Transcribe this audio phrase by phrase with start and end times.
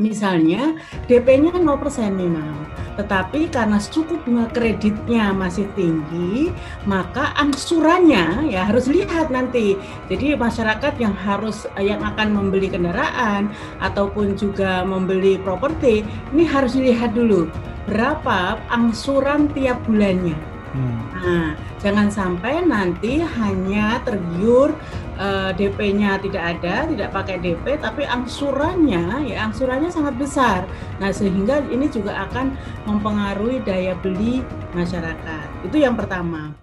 [0.00, 2.64] Misalnya DP-nya 0% nih mau,
[2.96, 6.48] tetapi karena suku bunga kreditnya masih tinggi,
[6.88, 9.76] maka angsurannya ya harus lihat nanti.
[10.08, 13.52] Jadi masyarakat yang harus yang akan membeli kendaraan
[13.84, 17.52] ataupun juga membeli properti, ini harus dilihat dulu
[17.84, 20.52] berapa angsuran tiap bulannya.
[20.72, 20.96] Hmm.
[21.20, 21.48] Nah,
[21.84, 24.72] jangan sampai nanti hanya tergiur
[25.18, 30.64] uh, eh, DP-nya tidak ada, tidak pakai DP, tapi angsurannya ya angsurannya sangat besar.
[31.00, 32.54] Nah sehingga ini juga akan
[32.88, 34.40] mempengaruhi daya beli
[34.72, 35.46] masyarakat.
[35.68, 36.56] Itu yang pertama.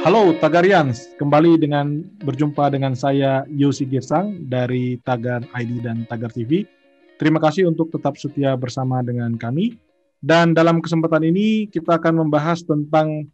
[0.00, 6.64] Halo Tagarians, kembali dengan berjumpa dengan saya Yosi Girsang dari Tagar ID dan Tagar TV.
[7.20, 9.76] Terima kasih untuk tetap setia bersama dengan kami
[10.20, 13.24] dan dalam kesempatan ini kita akan membahas tentang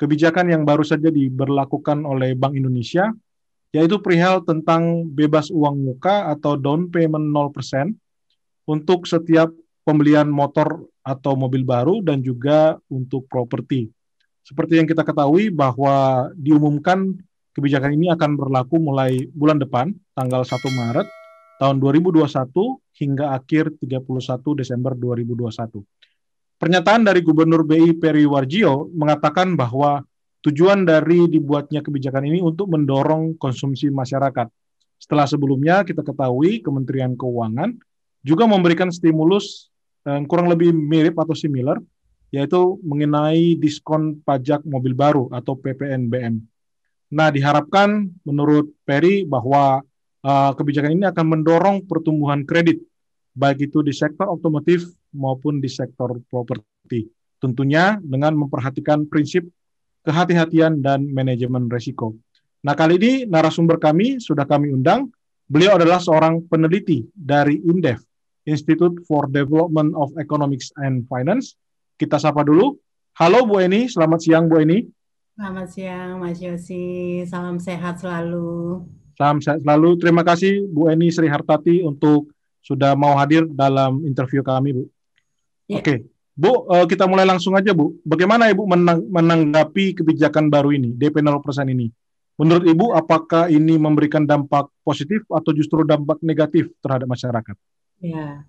[0.00, 3.12] kebijakan yang baru saja diberlakukan oleh Bank Indonesia,
[3.76, 7.92] yaitu perihal tentang bebas uang muka atau down payment 0%
[8.64, 9.52] untuk setiap
[9.84, 13.92] pembelian motor atau mobil baru dan juga untuk properti.
[14.40, 17.20] Seperti yang kita ketahui bahwa diumumkan
[17.52, 21.06] kebijakan ini akan berlaku mulai bulan depan, tanggal 1 Maret
[21.60, 22.24] tahun 2021
[22.96, 24.00] hingga akhir 31
[24.56, 25.99] Desember 2021.
[26.60, 30.04] Pernyataan dari Gubernur BI Peri Warjio mengatakan bahwa
[30.44, 34.44] tujuan dari dibuatnya kebijakan ini untuk mendorong konsumsi masyarakat.
[35.00, 37.72] Setelah sebelumnya kita ketahui Kementerian Keuangan
[38.20, 39.72] juga memberikan stimulus
[40.04, 41.80] yang kurang lebih mirip atau similar,
[42.28, 46.44] yaitu mengenai diskon pajak mobil baru atau PPNBM.
[47.08, 49.80] Nah, diharapkan menurut Peri bahwa
[50.20, 52.84] uh, kebijakan ini akan mendorong pertumbuhan kredit
[53.34, 57.06] baik itu di sektor otomotif maupun di sektor properti.
[57.40, 59.48] Tentunya dengan memperhatikan prinsip
[60.04, 62.16] kehati-hatian dan manajemen risiko.
[62.60, 65.08] Nah, kali ini narasumber kami sudah kami undang.
[65.50, 67.98] Beliau adalah seorang peneliti dari INDEF,
[68.46, 71.58] Institute for Development of Economics and Finance.
[71.98, 72.78] Kita sapa dulu.
[73.18, 74.86] Halo Bu Eni, selamat siang Bu Eni.
[75.34, 78.84] Selamat siang Mas Yosi, salam sehat selalu.
[79.18, 79.96] Salam sehat selalu.
[79.98, 84.84] Terima kasih Bu Eni Sri Hartati untuk sudah mau hadir dalam interview kami, Bu.
[85.66, 85.80] Ya.
[85.80, 88.00] Oke, Bu, uh, kita mulai langsung aja, Bu.
[88.04, 91.92] Bagaimana Ibu menang menanggapi kebijakan baru ini, DP 0% ini?
[92.40, 97.56] Menurut Ibu, apakah ini memberikan dampak positif atau justru dampak negatif terhadap masyarakat?
[98.00, 98.48] Ya,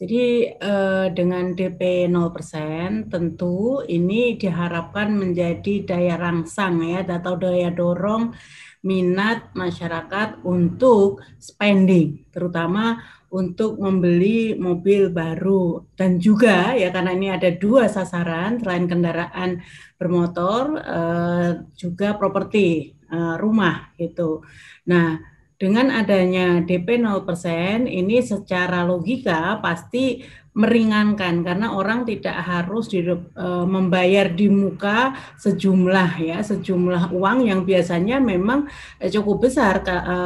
[0.00, 8.32] jadi eh, dengan DP 0% tentu ini diharapkan menjadi daya rangsang ya atau daya dorong
[8.80, 12.96] minat masyarakat untuk spending, terutama
[13.30, 19.62] untuk membeli mobil baru dan juga ya karena ini ada dua sasaran selain kendaraan
[20.00, 24.42] bermotor eh, juga properti eh, rumah gitu.
[24.90, 25.20] Nah,
[25.60, 33.46] dengan adanya DP 0% ini secara logika pasti meringankan karena orang tidak harus di, e,
[33.70, 38.66] membayar di muka sejumlah ya sejumlah uang yang biasanya memang
[38.98, 40.16] e, cukup besar e,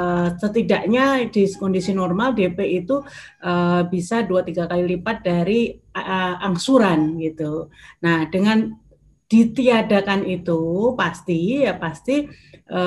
[0.40, 3.04] setidaknya di kondisi normal DP itu
[3.44, 3.52] e,
[3.92, 7.68] bisa dua tiga kali lipat dari e, angsuran gitu.
[8.00, 8.72] Nah dengan
[9.28, 12.24] ditiadakan itu pasti ya pasti
[12.64, 12.82] e,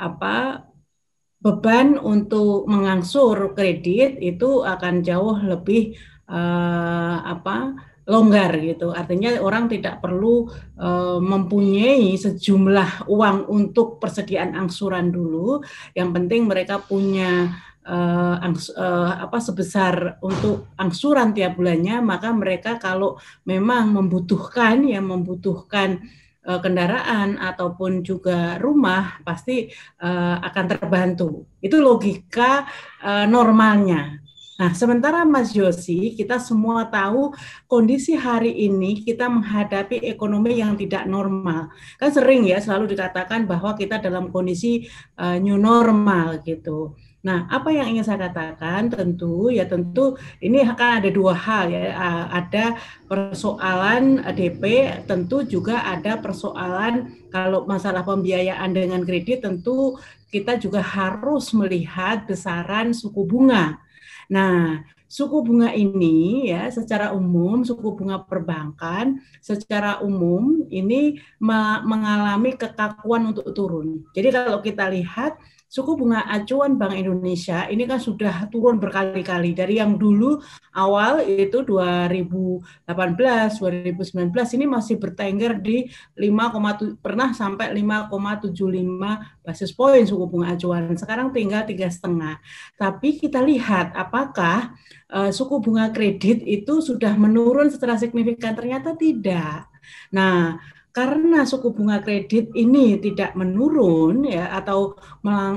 [0.00, 0.64] apa
[1.40, 5.96] beban untuk mengangsur kredit itu akan jauh lebih
[6.30, 7.74] uh, apa
[8.10, 8.90] longgar gitu.
[8.90, 15.62] Artinya orang tidak perlu uh, mempunyai sejumlah uang untuk persediaan angsuran dulu.
[15.94, 17.50] Yang penting mereka punya
[17.86, 23.14] uh, angs, uh, apa sebesar untuk angsuran tiap bulannya, maka mereka kalau
[23.46, 26.02] memang membutuhkan yang membutuhkan
[26.40, 29.68] kendaraan ataupun juga rumah pasti
[30.00, 31.44] uh, akan terbantu.
[31.60, 32.64] Itu logika
[33.04, 34.18] uh, normalnya.
[34.60, 37.32] Nah, sementara Mas Yosi, kita semua tahu
[37.64, 41.72] kondisi hari ini kita menghadapi ekonomi yang tidak normal.
[41.96, 44.84] Kan sering ya selalu dikatakan bahwa kita dalam kondisi
[45.16, 46.92] uh, new normal gitu.
[47.24, 51.96] Nah, apa yang ingin saya katakan tentu ya tentu ini akan ada dua hal ya.
[52.28, 52.76] Ada
[53.08, 54.64] persoalan DP,
[55.08, 59.96] tentu juga ada persoalan kalau masalah pembiayaan dengan kredit tentu
[60.28, 63.80] kita juga harus melihat besaran suku bunga
[64.30, 71.18] Nah, suku bunga ini ya secara umum suku bunga perbankan secara umum ini
[71.82, 74.06] mengalami kekakuan untuk turun.
[74.14, 75.34] Jadi kalau kita lihat
[75.70, 80.42] suku bunga acuan Bank Indonesia ini kan sudah turun berkali-kali dari yang dulu
[80.74, 84.10] awal itu 2018, 2019
[84.58, 85.86] ini masih bertengger di
[86.18, 88.50] 5, pernah sampai 5,75
[89.46, 90.90] basis poin suku bunga acuan.
[90.98, 92.42] Sekarang tinggal tiga setengah.
[92.74, 94.74] Tapi kita lihat apakah
[95.06, 98.58] uh, suku bunga kredit itu sudah menurun secara signifikan?
[98.58, 99.70] Ternyata tidak.
[100.10, 100.58] Nah,
[101.00, 105.00] karena suku bunga kredit ini tidak menurun ya atau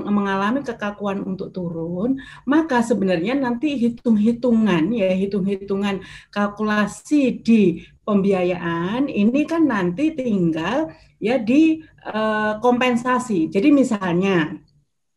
[0.08, 2.16] mengalami kekakuan untuk turun,
[2.48, 6.00] maka sebenarnya nanti hitung-hitungan ya hitung-hitungan
[6.32, 13.52] kalkulasi di pembiayaan ini kan nanti tinggal ya di uh, kompensasi.
[13.52, 14.63] Jadi misalnya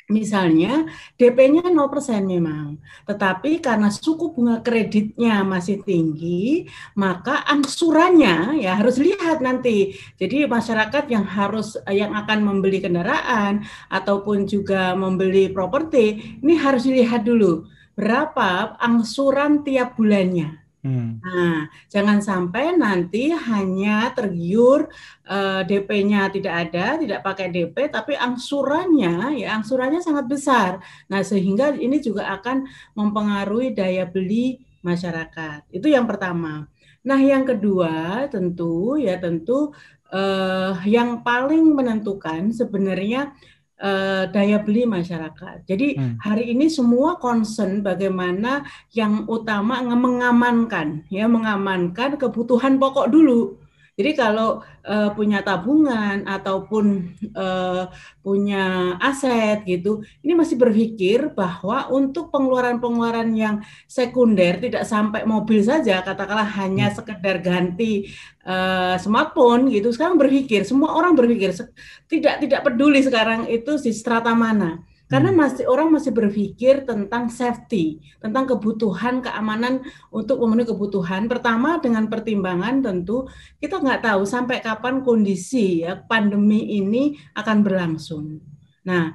[0.07, 0.87] Misalnya
[1.19, 1.75] DP-nya 0%
[2.23, 2.79] memang,
[3.11, 9.99] tetapi karena suku bunga kreditnya masih tinggi, maka angsurannya ya harus lihat nanti.
[10.15, 17.27] Jadi masyarakat yang harus yang akan membeli kendaraan ataupun juga membeli properti, ini harus dilihat
[17.27, 17.67] dulu
[17.99, 20.66] berapa angsuran tiap bulannya.
[20.87, 21.19] Hmm.
[21.19, 24.87] Nah, jangan sampai nanti hanya tergiur
[25.27, 30.79] uh, eh, DP-nya tidak ada, tidak pakai DP, tapi angsurannya ya angsurannya sangat besar.
[31.11, 35.67] Nah, sehingga ini juga akan mempengaruhi daya beli masyarakat.
[35.75, 36.71] Itu yang pertama.
[37.03, 39.75] Nah, yang kedua tentu ya tentu
[40.15, 43.35] uh, yang paling menentukan sebenarnya
[43.81, 45.65] uh, daya beli masyarakat.
[45.69, 46.23] Jadi hmm.
[46.23, 53.66] hari ini semua concern bagaimana yang utama mengamankan ya mengamankan kebutuhan pokok dulu.
[53.97, 57.89] Jadi kalau uh, punya tabungan ataupun uh,
[58.21, 66.05] punya aset gitu, ini masih berpikir bahwa untuk pengeluaran-pengeluaran yang sekunder tidak sampai mobil saja,
[66.05, 66.97] katakanlah hanya hmm.
[67.01, 68.13] sekedar ganti
[68.45, 69.89] uh, smartphone gitu.
[69.97, 71.57] Sekarang berpikir, semua orang berpikir
[72.05, 75.39] tidak tidak peduli sekarang itu di strata mana karena hmm.
[75.39, 81.31] masih orang masih berpikir tentang safety, tentang kebutuhan keamanan untuk memenuhi kebutuhan.
[81.31, 83.31] Pertama dengan pertimbangan tentu
[83.63, 88.43] kita nggak tahu sampai kapan kondisi ya pandemi ini akan berlangsung.
[88.83, 89.15] Nah,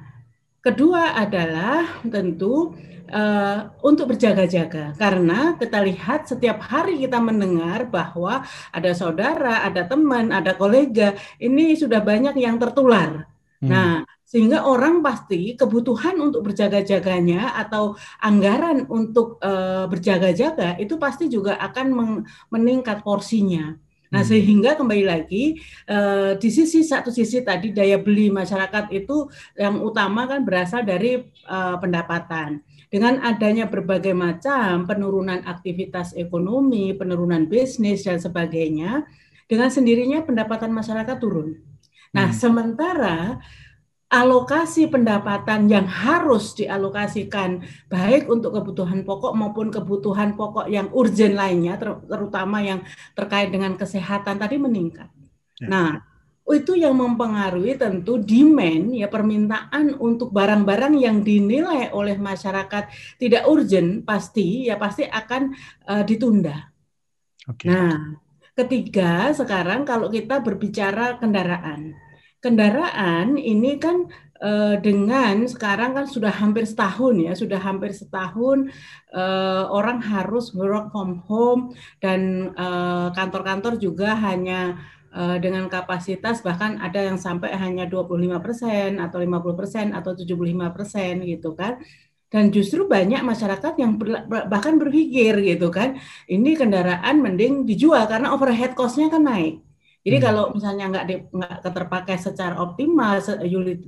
[0.64, 2.72] kedua adalah tentu
[3.12, 8.40] uh, untuk berjaga-jaga karena kita lihat setiap hari kita mendengar bahwa
[8.72, 13.28] ada saudara, ada teman, ada kolega ini sudah banyak yang tertular.
[13.62, 13.70] Hmm.
[13.70, 13.92] Nah,
[14.26, 21.86] sehingga orang pasti kebutuhan untuk berjaga-jaganya atau anggaran untuk uh, berjaga-jaga itu pasti juga akan
[22.50, 23.78] meningkat porsinya.
[24.12, 24.28] Nah, hmm.
[24.28, 30.26] sehingga kembali lagi uh, di sisi satu sisi tadi daya beli masyarakat itu yang utama
[30.26, 32.60] kan berasal dari uh, pendapatan.
[32.92, 39.08] Dengan adanya berbagai macam penurunan aktivitas ekonomi, penurunan bisnis dan sebagainya,
[39.48, 41.71] dengan sendirinya pendapatan masyarakat turun.
[42.12, 42.36] Nah, hmm.
[42.36, 43.40] sementara
[44.12, 51.80] alokasi pendapatan yang harus dialokasikan baik untuk kebutuhan pokok maupun kebutuhan pokok yang urgent lainnya
[51.80, 52.84] terutama yang
[53.16, 55.08] terkait dengan kesehatan tadi meningkat.
[55.56, 55.66] Ya.
[55.72, 55.90] Nah,
[56.44, 64.04] itu yang mempengaruhi tentu demand ya permintaan untuk barang-barang yang dinilai oleh masyarakat tidak urgent
[64.04, 65.56] pasti ya pasti akan
[65.88, 66.68] uh, ditunda.
[67.48, 67.72] Okay.
[67.72, 68.20] Nah,
[68.52, 72.01] ketiga sekarang kalau kita berbicara kendaraan
[72.42, 74.10] kendaraan ini kan
[74.42, 78.68] uh, dengan sekarang kan sudah hampir setahun ya, sudah hampir setahun
[79.14, 81.72] uh, orang harus work from home
[82.02, 84.82] dan eh, kantor-kantor juga hanya
[85.12, 91.76] dengan kapasitas bahkan ada yang sampai hanya 25% atau 50% atau 75% gitu kan.
[92.32, 96.00] Dan justru banyak masyarakat yang ber, bahkan berpikir gitu kan,
[96.32, 99.60] ini kendaraan mending dijual karena overhead cost-nya kan naik.
[100.02, 100.24] Jadi hmm.
[100.26, 103.22] kalau misalnya nggak nggak terpakai secara optimal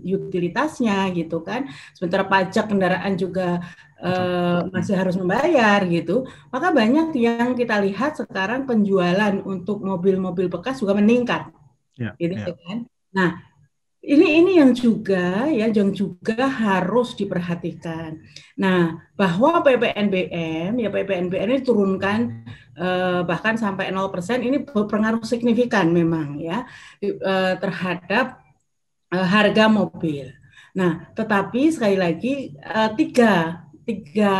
[0.02, 3.58] utilitasnya gitu kan, sementara pajak kendaraan juga
[3.98, 6.22] uh, masih harus membayar gitu,
[6.54, 11.50] maka banyak yang kita lihat sekarang penjualan untuk mobil-mobil bekas juga meningkat,
[11.98, 12.62] ya, gitu ya.
[12.62, 12.78] kan.
[13.10, 13.30] Nah
[14.04, 18.20] ini ini yang juga ya yang juga harus diperhatikan.
[18.60, 22.63] Nah bahwa PPNBM ya PPNBM ini turunkan eh,
[23.24, 26.66] bahkan sampai 0% ini berpengaruh signifikan memang ya
[27.02, 28.42] eh, terhadap
[29.14, 30.30] eh, harga mobil.
[30.74, 34.34] Nah, tetapi sekali lagi eh, tiga tiga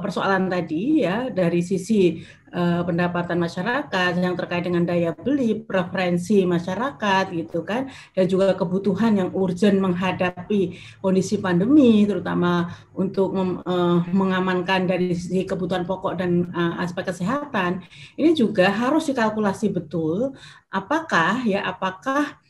[0.00, 7.34] persoalan tadi ya dari sisi uh, pendapatan masyarakat yang terkait dengan daya beli, preferensi masyarakat
[7.34, 14.88] gitu kan dan juga kebutuhan yang urgent menghadapi kondisi pandemi terutama untuk mem, uh, mengamankan
[14.88, 17.84] dari sisi kebutuhan pokok dan uh, aspek kesehatan
[18.16, 20.36] ini juga harus dikalkulasi betul
[20.68, 22.40] apakah ya apakah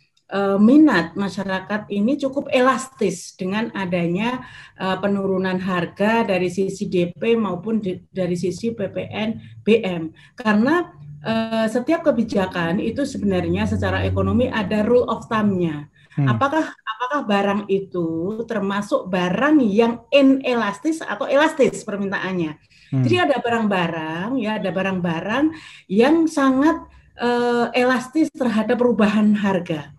[0.61, 4.45] minat masyarakat ini cukup elastis dengan adanya
[4.77, 10.85] uh, penurunan harga dari sisi DP maupun di, dari sisi PPN BM karena
[11.25, 15.89] uh, setiap kebijakan itu sebenarnya secara ekonomi ada rule of thumb-nya.
[16.19, 16.35] Hmm.
[16.35, 22.59] Apakah apakah barang itu termasuk barang yang inelastis atau elastis permintaannya?
[22.91, 23.03] Hmm.
[23.05, 25.55] Jadi ada barang-barang ya ada barang-barang
[25.89, 26.85] yang sangat
[27.21, 29.98] uh, elastis terhadap perubahan harga.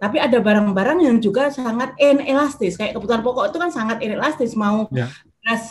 [0.00, 2.80] Tapi ada barang-barang yang juga sangat inelastis.
[2.80, 4.56] Kayak kebutuhan pokok itu kan sangat inelastis.
[4.56, 5.12] Mau ya.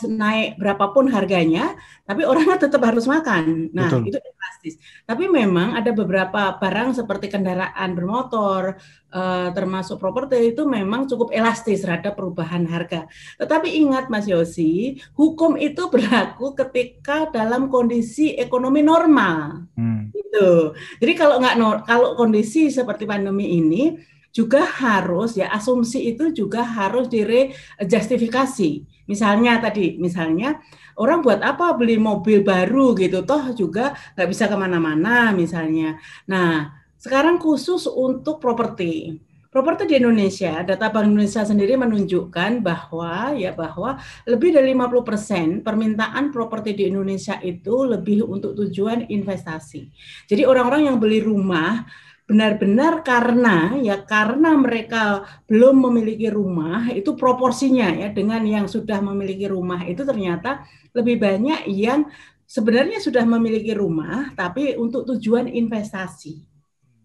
[0.06, 1.74] naik berapapun harganya,
[2.06, 3.74] tapi orangnya tetap harus makan.
[3.74, 4.06] Nah, Betul.
[4.06, 4.74] itu elastis.
[5.02, 8.78] Tapi memang ada beberapa barang seperti kendaraan bermotor,
[9.10, 13.08] uh, termasuk properti itu memang cukup elastis terhadap perubahan harga.
[13.40, 19.66] Tetapi ingat Mas Yosi, hukum itu berlaku ketika dalam kondisi ekonomi normal.
[19.74, 20.12] Hmm.
[20.12, 20.76] Gitu.
[21.02, 21.56] Jadi kalau nggak
[21.88, 23.98] kalau kondisi seperti pandemi ini
[24.30, 28.70] juga harus ya asumsi itu juga harus direjustifikasi.
[29.10, 30.62] Misalnya tadi, misalnya
[30.94, 35.98] orang buat apa beli mobil baru gitu, toh juga nggak bisa ke mana-mana misalnya.
[36.30, 39.18] Nah, sekarang khusus untuk properti.
[39.50, 46.30] Properti di Indonesia, data Bank Indonesia sendiri menunjukkan bahwa ya bahwa lebih dari 50% permintaan
[46.30, 49.90] properti di Indonesia itu lebih untuk tujuan investasi.
[50.30, 51.82] Jadi orang-orang yang beli rumah
[52.30, 59.50] benar-benar karena ya karena mereka belum memiliki rumah itu proporsinya ya dengan yang sudah memiliki
[59.50, 60.62] rumah itu ternyata
[60.94, 62.06] lebih banyak yang
[62.46, 66.49] sebenarnya sudah memiliki rumah tapi untuk tujuan investasi.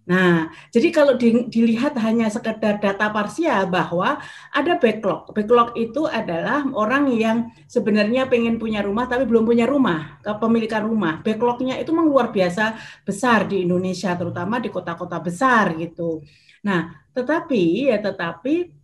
[0.05, 4.21] Nah, jadi kalau di, dilihat hanya sekedar data parsial bahwa
[4.53, 5.33] ada backlog.
[5.33, 11.25] Backlog itu adalah orang yang sebenarnya pengen punya rumah tapi belum punya rumah, kepemilikan rumah.
[11.25, 16.21] Backlognya itu memang luar biasa besar di Indonesia, terutama di kota-kota besar gitu.
[16.61, 18.74] Nah, tetapi ya tetapi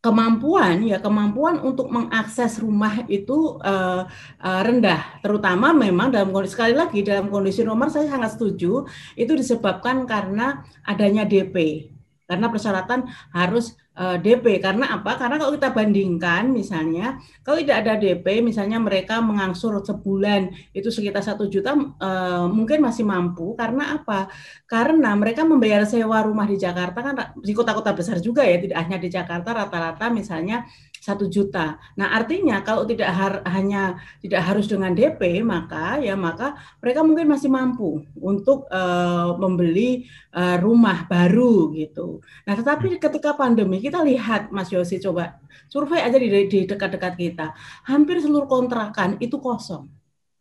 [0.00, 4.08] kemampuan ya kemampuan untuk mengakses rumah itu uh,
[4.40, 5.20] uh, rendah.
[5.20, 10.64] Terutama memang dalam kondisi sekali lagi dalam kondisi nomor saya sangat setuju itu disebabkan karena
[10.88, 11.88] adanya DP
[12.30, 15.18] karena persyaratan harus DP karena apa?
[15.18, 21.20] Karena kalau kita bandingkan misalnya kalau tidak ada DP misalnya mereka mengangsur sebulan itu sekitar
[21.20, 24.30] satu juta uh, mungkin masih mampu karena apa?
[24.64, 28.96] Karena mereka membayar sewa rumah di Jakarta kan di kota-kota besar juga ya tidak hanya
[28.96, 30.64] di Jakarta rata-rata misalnya
[31.00, 31.80] satu juta.
[31.96, 37.26] Nah artinya kalau tidak har hanya tidak harus dengan DP maka ya maka mereka mungkin
[37.32, 40.04] masih mampu untuk uh, membeli
[40.36, 42.20] uh, rumah baru gitu.
[42.44, 45.40] Nah tetapi ketika pandemi kita lihat Mas Yosi coba
[45.72, 46.28] survei aja di
[46.68, 47.56] dekat-dekat kita
[47.88, 49.88] hampir seluruh kontrakan itu kosong.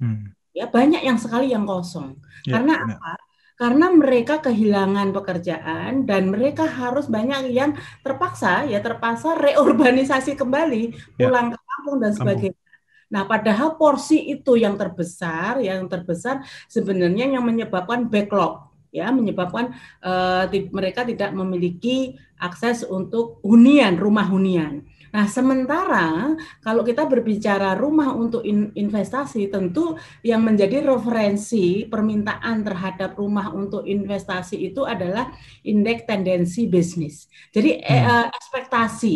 [0.04, 0.36] Hmm.
[0.52, 2.20] Ya banyak yang sekali yang kosong.
[2.44, 3.29] Ya, Karena apa?
[3.60, 11.28] Karena mereka kehilangan pekerjaan dan mereka harus banyak yang terpaksa ya terpaksa reurbanisasi kembali ya.
[11.28, 12.60] pulang ke kampung dan sebagainya.
[13.10, 19.74] Nah, padahal porsi itu yang terbesar, yang terbesar sebenarnya yang menyebabkan backlog, ya, menyebabkan
[20.06, 24.86] uh, mereka tidak memiliki akses untuk hunian, rumah hunian.
[25.10, 33.18] Nah, sementara kalau kita berbicara rumah untuk in investasi, tentu yang menjadi referensi permintaan terhadap
[33.18, 35.34] rumah untuk investasi itu adalah
[35.66, 37.26] indeks tendensi bisnis.
[37.50, 37.90] Jadi hmm.
[37.90, 39.16] eh, ekspektasi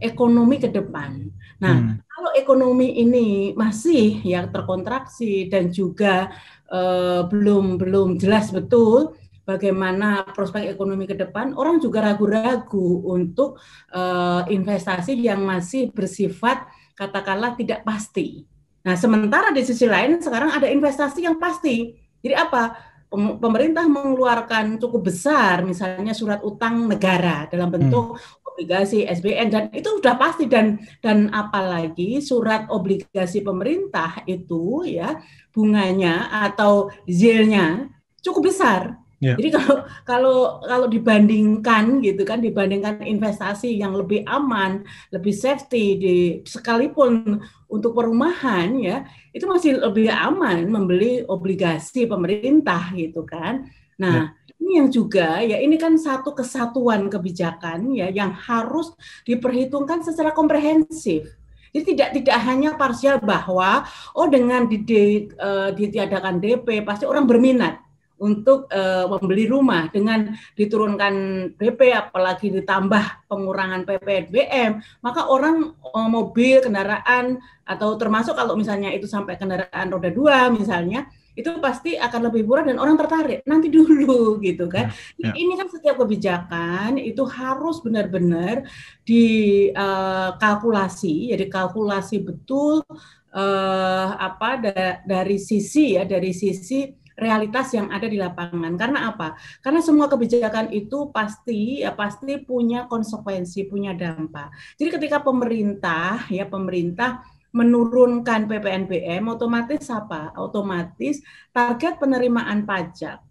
[0.00, 1.28] ekonomi ke depan.
[1.60, 1.94] Nah, hmm.
[2.08, 6.32] kalau ekonomi ini masih yang terkontraksi dan juga
[6.72, 13.60] eh, belum belum jelas betul bagaimana prospek ekonomi ke depan, orang juga ragu-ragu untuk
[13.92, 16.64] uh, investasi yang masih bersifat
[16.96, 18.48] katakanlah tidak pasti.
[18.84, 21.96] Nah, sementara di sisi lain sekarang ada investasi yang pasti.
[22.20, 22.92] Jadi apa?
[23.14, 28.42] Pemerintah mengeluarkan cukup besar, misalnya surat utang negara dalam bentuk hmm.
[28.42, 35.22] obligasi SBN dan itu sudah pasti dan dan apalagi surat obligasi pemerintah itu ya
[35.54, 37.86] bunganya atau zilnya
[38.18, 38.93] cukup besar
[39.24, 39.36] Yeah.
[39.40, 46.16] Jadi kalau kalau kalau dibandingkan gitu kan dibandingkan investasi yang lebih aman, lebih safety di
[46.44, 47.40] sekalipun
[47.72, 53.64] untuk perumahan ya, itu masih lebih aman membeli obligasi pemerintah gitu kan.
[53.96, 54.56] Nah, yeah.
[54.60, 58.92] ini yang juga ya ini kan satu kesatuan kebijakan ya yang harus
[59.24, 61.32] diperhitungkan secara komprehensif.
[61.74, 63.82] Jadi tidak tidak hanya parsial bahwa
[64.14, 67.83] oh dengan di, di, uh, ditiadakan DP pasti orang berminat
[68.24, 71.14] untuk uh, membeli rumah dengan diturunkan
[71.60, 77.36] BP apalagi ditambah pengurangan PPNBM maka orang uh, mobil kendaraan
[77.68, 81.04] atau termasuk kalau misalnya itu sampai kendaraan roda dua misalnya
[81.34, 84.94] itu pasti akan lebih murah dan orang tertarik nanti dulu gitu kan.
[85.18, 85.36] Ya, ya.
[85.36, 88.62] Ini kan setiap kebijakan itu harus benar-benar
[89.02, 92.86] dikalkulasi, uh, ya dikalkulasi betul
[93.34, 98.74] uh, apa da dari sisi ya dari sisi realitas yang ada di lapangan.
[98.74, 99.38] Karena apa?
[99.62, 104.50] Karena semua kebijakan itu pasti ya pasti punya konsekuensi, punya dampak.
[104.78, 107.22] Jadi ketika pemerintah ya pemerintah
[107.54, 110.34] menurunkan PPNBM otomatis apa?
[110.34, 111.22] Otomatis
[111.54, 113.22] target penerimaan pajak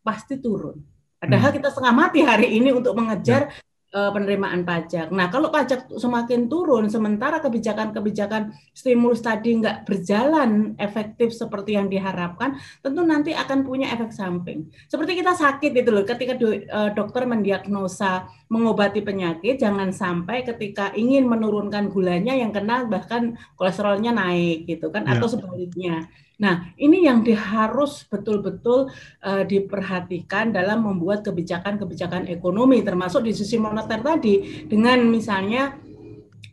[0.00, 0.80] pasti turun.
[1.16, 1.56] Padahal hmm.
[1.60, 3.65] kita setengah mati hari ini untuk mengejar ya
[3.96, 5.08] penerimaan pajak.
[5.08, 12.60] Nah, kalau pajak semakin turun, sementara kebijakan-kebijakan stimulus tadi nggak berjalan efektif seperti yang diharapkan,
[12.84, 14.68] tentu nanti akan punya efek samping.
[14.86, 20.92] Seperti kita sakit itu loh, ketika do, uh, dokter mendiagnosa mengobati penyakit, jangan sampai ketika
[20.92, 25.16] ingin menurunkan gulanya yang kena bahkan kolesterolnya naik gitu kan, ya.
[25.16, 26.04] atau sebaliknya.
[26.36, 28.92] Nah, ini yang harus betul-betul
[29.24, 35.80] uh, diperhatikan dalam membuat kebijakan-kebijakan ekonomi, termasuk di sisi moneter tadi, dengan misalnya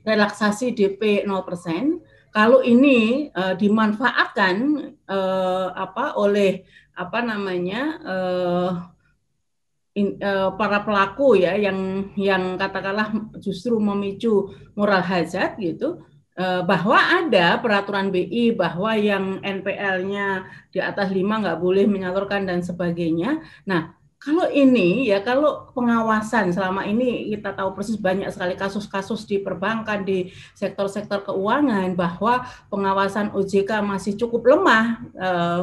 [0.07, 2.31] relaksasi DP 0%.
[2.31, 4.55] Kalau ini uh, dimanfaatkan
[5.05, 6.63] uh, apa oleh
[6.95, 8.71] apa namanya uh,
[9.93, 16.01] in, uh, para pelaku ya yang yang katakanlah justru memicu moral hazard gitu
[16.39, 23.37] bahwa ada peraturan BI bahwa yang NPL-nya di atas 5 nggak boleh menyalurkan dan sebagainya.
[23.69, 29.43] Nah, kalau ini ya kalau pengawasan selama ini kita tahu persis banyak sekali kasus-kasus di
[29.43, 34.85] perbankan di sektor-sektor keuangan bahwa pengawasan OJK masih cukup lemah
[35.19, 35.61] eh,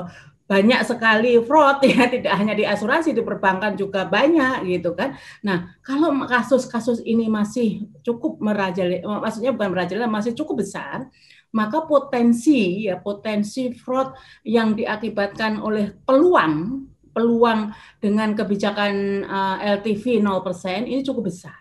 [0.51, 5.15] banyak sekali fraud ya tidak hanya di asuransi di perbankan juga banyak gitu kan.
[5.47, 11.07] Nah, kalau kasus-kasus ini masih cukup merajalela maksudnya bukan merajalela masih cukup besar,
[11.55, 14.11] maka potensi ya potensi fraud
[14.43, 21.59] yang diakibatkan oleh peluang peluang dengan kebijakan uh, LTV 0% ini cukup besar.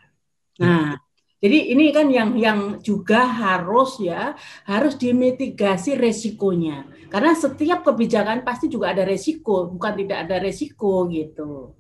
[0.62, 0.94] Nah,
[1.40, 4.36] jadi ini kan yang yang juga harus ya
[4.68, 6.86] harus dimitigasi resikonya.
[7.10, 11.74] Karena setiap kebijakan pasti juga ada resiko, bukan tidak ada resiko gitu.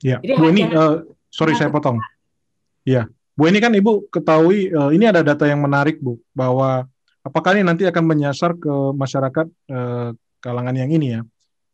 [0.00, 1.98] Ya, Jadi Bu ini uh, sorry saya potong.
[2.86, 6.86] Iya, Bu ini kan Ibu ketahui uh, ini ada data yang menarik Bu bahwa
[7.26, 11.22] apakah ini nanti akan menyasar ke masyarakat uh, kalangan yang ini ya.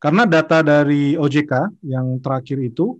[0.00, 2.96] Karena data dari OJK yang terakhir itu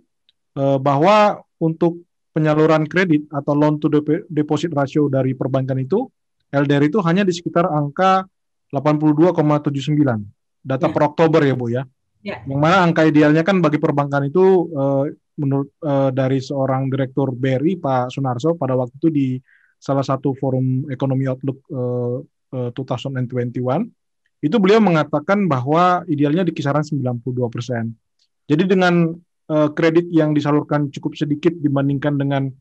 [0.55, 3.89] uh, bahwa untuk penyaluran kredit atau loan to
[4.29, 6.05] deposit ratio dari perbankan itu
[6.53, 8.25] LDR itu hanya di sekitar angka
[8.73, 10.91] 82,79 data ya.
[10.91, 11.83] per Oktober ya Bu ya.
[12.25, 12.41] ya.
[12.49, 15.05] Yang mana angka idealnya kan bagi perbankan itu uh,
[15.37, 19.27] menurut uh, dari seorang direktur BRI Pak Sunarso pada waktu itu di
[19.77, 22.17] salah satu forum ekonomi outlook uh,
[22.55, 27.95] uh, 2021 itu beliau mengatakan bahwa idealnya di kisaran 92 persen.
[28.43, 29.15] Jadi dengan
[29.47, 32.51] uh, kredit yang disalurkan cukup sedikit dibandingkan dengan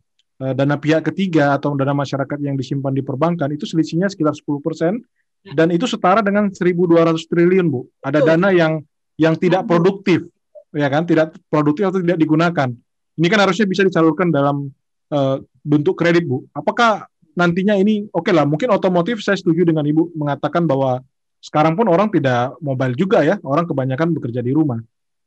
[0.42, 4.62] uh, dana pihak ketiga atau dana masyarakat yang disimpan di perbankan itu selisihnya sekitar 10
[4.62, 5.02] persen.
[5.42, 7.90] Dan itu setara dengan 1.200 triliun bu.
[7.98, 8.78] Ada dana yang
[9.18, 10.22] yang tidak produktif,
[10.70, 12.70] ya kan, tidak produktif atau tidak digunakan.
[13.18, 14.70] Ini kan harusnya bisa disalurkan dalam
[15.10, 16.46] uh, bentuk kredit bu.
[16.54, 21.02] Apakah nantinya ini oke okay lah, mungkin otomotif saya setuju dengan ibu mengatakan bahwa
[21.42, 24.78] sekarang pun orang tidak mobile juga ya, orang kebanyakan bekerja di rumah.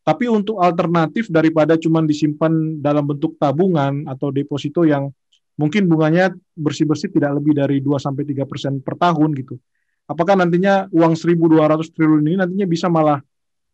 [0.05, 5.09] Tapi untuk alternatif daripada cuma disimpan dalam bentuk tabungan atau deposito yang
[5.57, 9.57] mungkin bunganya bersih-bersih tidak lebih dari 2 sampai 3 persen per tahun gitu.
[10.05, 13.17] Apakah nantinya uang 1.200 triliun ini nantinya bisa malah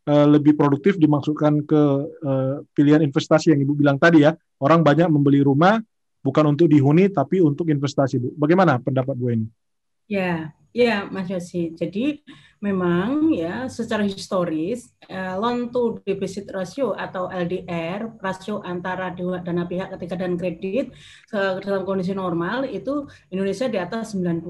[0.08, 1.82] uh, lebih produktif dimasukkan ke
[2.24, 4.32] uh, pilihan investasi yang Ibu bilang tadi ya.
[4.64, 5.82] Orang banyak membeli rumah
[6.22, 8.30] bukan untuk dihuni tapi untuk investasi, Bu.
[8.38, 9.48] Bagaimana pendapat Bu ini?
[10.08, 11.74] Ya, ya Mas Yosi.
[11.76, 12.22] Jadi
[12.62, 19.98] memang ya secara historis uh, loan to deposit ratio atau LDR rasio antara dana pihak
[19.98, 20.94] ketiga dan kredit
[21.34, 24.46] uh, dalam kondisi normal itu Indonesia di atas 90.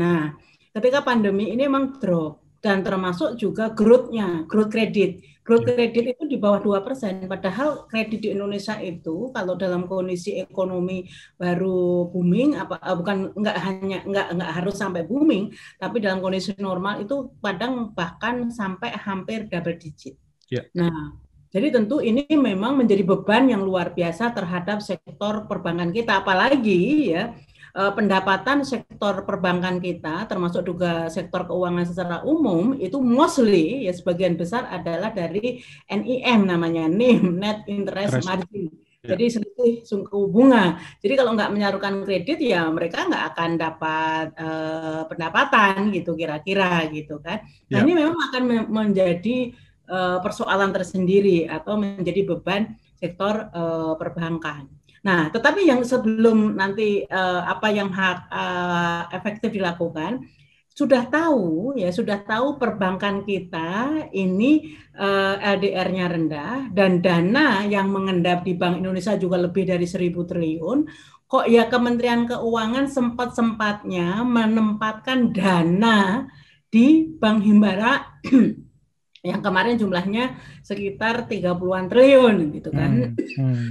[0.00, 0.32] Nah,
[0.74, 5.24] ketika pandemi ini memang drop dan termasuk juga growth-nya, growth kredit.
[5.40, 5.88] Growth iya.
[5.88, 11.08] kredit itu di bawah dua persen, padahal kredit di Indonesia itu kalau dalam kondisi ekonomi
[11.40, 16.52] baru booming, apa eh, bukan nggak hanya nggak nggak harus sampai booming, tapi dalam kondisi
[16.60, 20.14] normal itu kadang bahkan sampai hampir double digit.
[20.52, 20.68] Yeah.
[20.76, 21.16] Nah,
[21.50, 27.34] jadi tentu ini memang menjadi beban yang luar biasa terhadap sektor perbankan kita, apalagi ya
[27.76, 34.34] uh, pendapatan sektor perbankan kita termasuk juga sektor keuangan secara umum itu mostly ya sebagian
[34.34, 38.70] besar adalah dari NIM namanya NIM net interest margin.
[39.00, 39.16] Ya.
[39.16, 40.76] Jadi selisih suku bunga.
[41.00, 47.16] Jadi kalau nggak menyalurkan kredit ya mereka nggak akan dapat uh, pendapatan gitu kira-kira gitu
[47.24, 47.40] kan.
[47.72, 47.84] Nah ya.
[47.88, 49.56] ini memang akan menjadi
[49.88, 54.68] uh, persoalan tersendiri atau menjadi beban sektor uh, perbankan.
[55.00, 60.28] Nah, tetapi yang sebelum nanti uh, apa yang hak, uh, efektif dilakukan,
[60.70, 68.46] sudah tahu ya sudah tahu perbankan kita ini uh, LDR-nya rendah dan dana yang mengendap
[68.46, 70.86] di Bank Indonesia juga lebih dari seribu triliun
[71.26, 76.26] kok ya Kementerian Keuangan sempat-sempatnya menempatkan dana
[76.70, 78.22] di Bank Himbara
[79.30, 83.14] yang kemarin jumlahnya sekitar 30-an triliun gitu kan.
[83.14, 83.68] Hmm, hmm.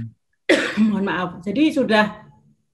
[0.78, 1.30] Mohon maaf.
[1.42, 2.30] Jadi sudah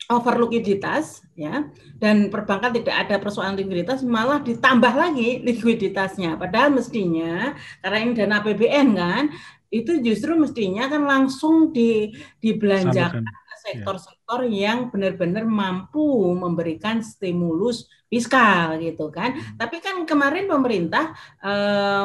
[0.06, 1.66] over likuiditas ya
[1.98, 6.38] dan perbankan tidak ada persoalan likuiditas malah ditambah lagi likuiditasnya.
[6.38, 9.24] Padahal mestinya karena ini dana APBN kan
[9.70, 13.26] itu justru mestinya kan langsung di dibelanjakan
[13.66, 19.35] sektor-sektor yang benar-benar mampu memberikan stimulus fiskal gitu kan.
[19.35, 19.59] Hmm.
[19.59, 21.11] Tapi kan kemarin pemerintah
[21.42, 21.52] e,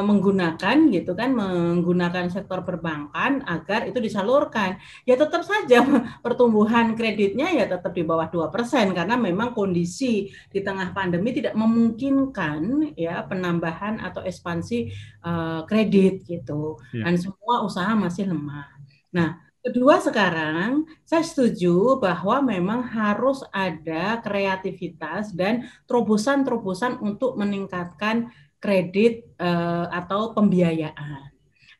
[0.01, 4.81] menggunakan gitu kan menggunakan sektor perbankan agar itu disalurkan.
[5.05, 5.85] Ya tetap saja
[6.25, 11.53] pertumbuhan kreditnya ya tetap di bawah dua persen karena memang kondisi di tengah pandemi tidak
[11.53, 14.77] memungkinkan ya penambahan atau ekspansi
[15.21, 15.31] e,
[15.69, 16.81] kredit gitu.
[16.97, 17.05] Ya.
[17.05, 18.65] Dan semua usaha masih lemah.
[19.13, 29.37] Nah, Kedua sekarang saya setuju bahwa memang harus ada kreativitas dan terobosan-terobosan untuk meningkatkan kredit
[29.37, 31.29] eh, atau pembiayaan.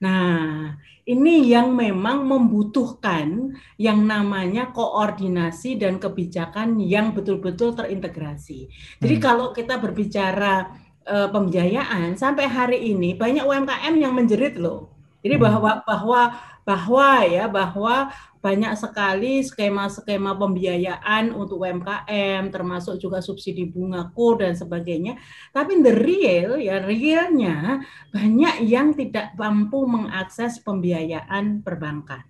[0.02, 0.78] Nah,
[1.10, 8.70] ini yang memang membutuhkan yang namanya koordinasi dan kebijakan yang betul-betul terintegrasi.
[9.02, 9.24] Jadi hmm.
[9.26, 10.70] kalau kita berbicara
[11.02, 15.01] eh, pembiayaan sampai hari ini banyak UMKM yang menjerit loh.
[15.22, 15.44] Jadi hmm.
[15.46, 16.22] bahwa bahwa
[16.62, 24.58] bahwa ya bahwa banyak sekali skema-skema pembiayaan untuk UMKM termasuk juga subsidi bunga kur dan
[24.58, 25.22] sebagainya
[25.54, 32.26] tapi the real ya realnya banyak yang tidak mampu mengakses pembiayaan perbankan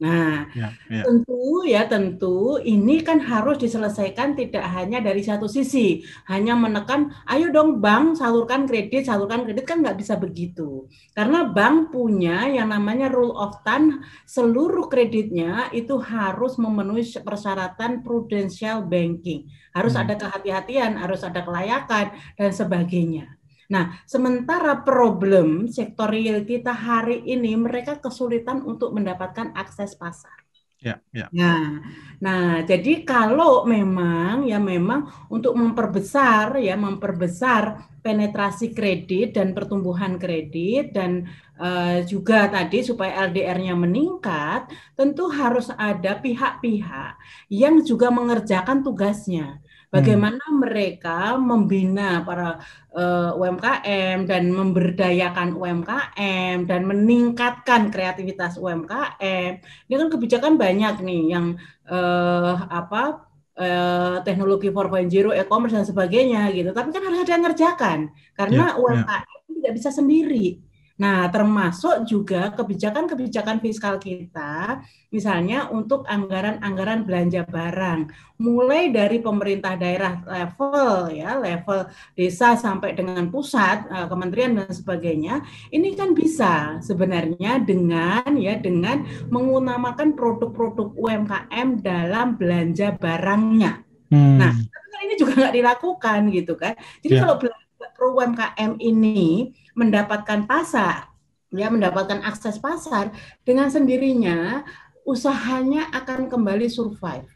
[0.00, 1.04] Nah, ya, ya.
[1.04, 7.52] tentu ya tentu ini kan harus diselesaikan tidak hanya dari satu sisi, hanya menekan, ayo
[7.52, 13.12] dong bank salurkan kredit, salurkan kredit kan nggak bisa begitu, karena bank punya yang namanya
[13.12, 20.02] rule of thumb, seluruh kreditnya itu harus memenuhi persyaratan prudential banking, harus hmm.
[20.08, 23.39] ada kehati-hatian, harus ada kelayakan dan sebagainya.
[23.70, 30.34] Nah, sementara problem sektor real kita hari ini mereka kesulitan untuk mendapatkan akses pasar.
[30.80, 31.28] Ya, ya.
[31.36, 31.84] Nah,
[32.24, 40.96] nah, jadi kalau memang ya memang untuk memperbesar ya memperbesar penetrasi kredit dan pertumbuhan kredit
[40.96, 41.28] dan
[41.60, 47.12] uh, juga tadi supaya LDR-nya meningkat, tentu harus ada pihak-pihak
[47.52, 49.60] yang juga mengerjakan tugasnya.
[49.90, 50.58] Bagaimana hmm.
[50.62, 52.62] mereka membina para
[52.94, 59.58] uh, eh, UMKM dan memberdayakan UMKM dan meningkatkan kreativitas UMKM.
[59.58, 61.58] Ini kan kebijakan banyak nih yang
[61.90, 63.26] uh, apa
[63.58, 66.70] uh, teknologi 4.0, e-commerce dan sebagainya gitu.
[66.70, 67.98] Tapi kan harus ada yang ngerjakan
[68.38, 69.50] karena ya, UMKM ya.
[69.58, 70.69] tidak bisa sendiri
[71.00, 80.20] Nah, termasuk juga kebijakan-kebijakan fiskal kita, misalnya untuk anggaran-anggaran belanja barang, mulai dari pemerintah daerah
[80.28, 85.40] level ya, level desa sampai dengan pusat, eh, kementerian dan sebagainya,
[85.72, 93.88] ini kan bisa sebenarnya dengan ya dengan mengutamakan produk-produk UMKM dalam belanja barangnya.
[94.12, 94.36] Hmm.
[94.36, 94.52] Nah,
[95.00, 96.76] ini juga nggak dilakukan gitu kan.
[97.00, 97.24] Jadi yeah.
[97.24, 101.08] kalau pro UMKM ini mendapatkan pasar,
[101.48, 104.60] ya mendapatkan akses pasar dengan sendirinya
[105.08, 107.26] usahanya akan kembali survive,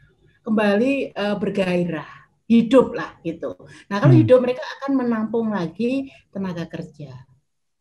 [0.45, 2.07] kembali uh, bergairah,
[2.45, 3.57] hidup lah gitu.
[3.89, 4.21] Nah kalau hmm.
[4.21, 7.25] hidup mereka akan menampung lagi tenaga kerja.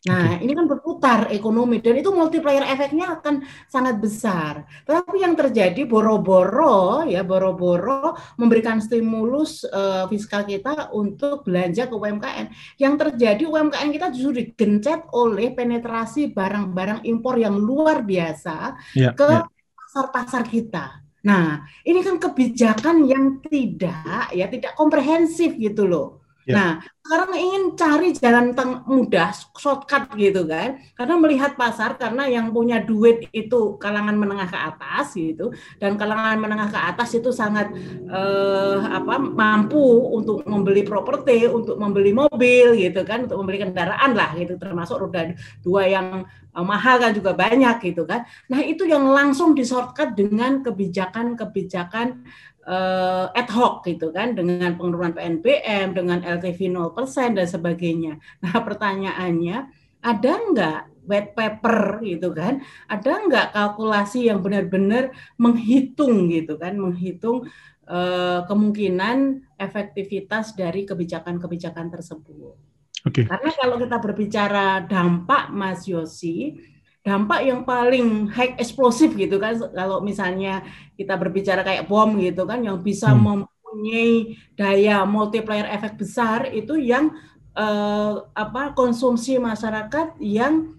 [0.04, 0.44] Nah, okay.
[0.44, 3.40] ini kan berputar ekonomi dan itu multiplier efeknya akan
[3.72, 4.68] sangat besar.
[4.84, 12.52] Tapi yang terjadi boro-boro ya boro-boro memberikan stimulus uh, fiskal kita untuk belanja ke UMKM.
[12.76, 19.24] Yang terjadi UMKM kita justru digencet oleh penetrasi barang-barang impor yang luar biasa yeah, ke
[19.24, 19.48] ya.
[19.48, 20.52] pasar-pasar yeah.
[20.52, 20.84] kita.
[21.24, 26.23] Nah, ini kan kebijakan yang tidak ya tidak komprehensif gitu loh.
[26.44, 26.52] Ya.
[26.56, 26.70] Nah,
[27.04, 30.80] sekarang ingin cari jalan teng mudah, shortcut gitu kan.
[30.92, 36.36] Karena melihat pasar, karena yang punya duit itu kalangan menengah ke atas gitu, dan kalangan
[36.40, 37.72] menengah ke atas itu sangat
[38.08, 39.80] eh, apa mampu
[40.16, 45.32] untuk membeli properti, untuk membeli mobil gitu kan, untuk membeli kendaraan lah gitu, termasuk roda
[45.64, 48.28] dua yang eh, mahal kan juga banyak gitu kan.
[48.52, 52.24] Nah itu yang langsung di shortcut dengan kebijakan-kebijakan
[52.66, 58.18] uh, ad hoc gitu kan dengan penurunan PNBM, dengan LTV 0% dan sebagainya.
[58.44, 59.56] Nah, pertanyaannya
[60.04, 67.44] ada enggak white paper gitu kan, ada nggak kalkulasi yang benar-benar menghitung gitu kan, menghitung
[67.88, 72.56] uh, kemungkinan efektivitas dari kebijakan-kebijakan tersebut.
[73.04, 73.28] Okay.
[73.28, 76.56] Karena kalau kita berbicara dampak Mas Yosi,
[77.04, 80.64] dampak yang paling high eksplosif gitu kan, kalau misalnya
[80.96, 83.20] kita berbicara kayak bom gitu kan, yang bisa hmm.
[83.44, 87.12] mempunyai daya multiplier efek besar itu yang
[87.52, 90.72] eh, apa konsumsi masyarakat yang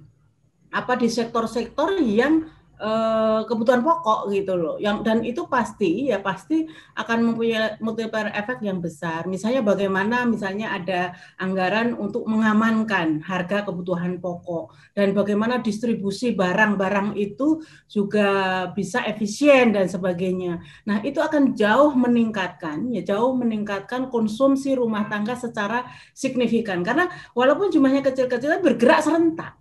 [0.73, 2.49] apa di sektor-sektor yang
[2.85, 4.77] Eh, kebutuhan pokok gitu loh.
[4.77, 9.25] Yang dan itu pasti ya pasti akan mempunyai multiplier efek yang besar.
[9.25, 17.65] Misalnya bagaimana misalnya ada anggaran untuk mengamankan harga kebutuhan pokok dan bagaimana distribusi barang-barang itu
[17.89, 18.29] juga
[18.77, 20.61] bisa efisien dan sebagainya.
[20.85, 27.73] Nah, itu akan jauh meningkatkan ya jauh meningkatkan konsumsi rumah tangga secara signifikan karena walaupun
[27.73, 29.57] jumlahnya kecil-kecil bergerak serentak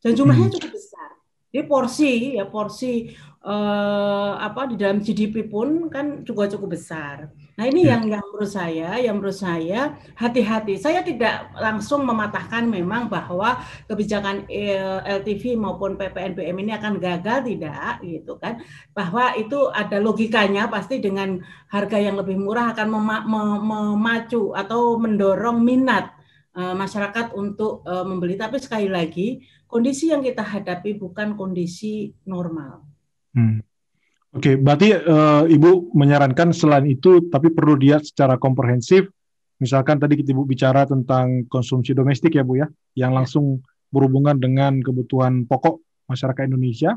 [0.00, 0.56] dan jumlahnya hmm.
[0.56, 1.11] cukup besar.
[1.52, 3.12] Jadi porsi ya porsi
[3.44, 7.28] eh, apa di dalam GDP pun kan juga cukup besar.
[7.60, 8.00] Nah ini ya.
[8.00, 10.80] yang yang menurut saya, yang menurut saya hati-hati.
[10.80, 14.80] Saya tidak langsung mematahkan memang bahwa kebijakan eh,
[15.20, 18.64] LTV maupun PPNBM ini akan gagal tidak gitu kan.
[18.96, 21.36] Bahwa itu ada logikanya pasti dengan
[21.68, 22.88] harga yang lebih murah akan
[23.68, 26.16] memacu atau mendorong minat
[26.56, 28.36] uh, masyarakat untuk uh, membeli.
[28.36, 32.84] Tapi sekali lagi kondisi yang kita hadapi bukan kondisi normal.
[33.32, 33.64] Hmm.
[34.32, 39.08] Oke, okay, berarti uh, Ibu menyarankan selain itu, tapi perlu lihat secara komprehensif.
[39.60, 43.24] Misalkan tadi kita Ibu bicara tentang konsumsi domestik ya Bu ya, yang ya.
[43.24, 46.96] langsung berhubungan dengan kebutuhan pokok masyarakat Indonesia,